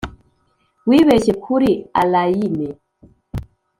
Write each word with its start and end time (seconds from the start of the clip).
wibeshye 0.89 1.31
kuri 1.43 1.69
allayne? 2.01 2.67